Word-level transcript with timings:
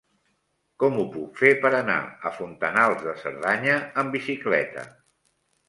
Com 0.83 0.95
ho 1.01 1.05
puc 1.15 1.37
fer 1.41 1.51
per 1.65 1.71
anar 1.81 1.99
a 2.31 2.33
Fontanals 2.39 3.05
de 3.05 3.15
Cerdanya 3.27 3.79
amb 4.05 4.19
bicicleta? 4.19 4.91